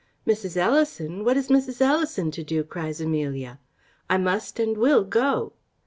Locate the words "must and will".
4.17-5.03